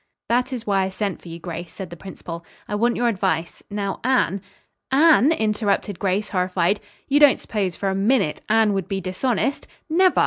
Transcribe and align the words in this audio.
"That 0.29 0.51
is 0.51 0.65
why 0.65 0.81
I 0.81 0.89
sent 0.89 1.21
for 1.21 1.27
you, 1.27 1.37
Grace," 1.37 1.71
said 1.71 1.91
the 1.91 1.95
principal. 1.95 2.43
"I 2.67 2.73
want 2.73 2.95
your 2.95 3.07
advice. 3.07 3.61
Now 3.69 3.99
Anne" 4.03 4.41
"Anne?" 4.91 5.31
interrupted 5.31 5.99
Grace 5.99 6.29
horrified. 6.29 6.79
"You 7.07 7.19
don't 7.19 7.39
suppose, 7.39 7.75
for 7.75 7.87
a 7.89 7.93
minute, 7.93 8.41
Anne 8.49 8.73
would 8.73 8.87
be 8.87 8.99
dishonest? 8.99 9.67
Never! 9.91 10.19